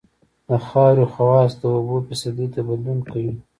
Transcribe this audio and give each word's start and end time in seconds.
د 0.47 0.49
خاورې 0.65 1.05
خواص 1.13 1.51
د 1.61 1.63
اوبو 1.75 1.95
فیصدي 2.07 2.47
ته 2.53 2.59
بدلون 2.67 2.99
کوي 3.11 3.33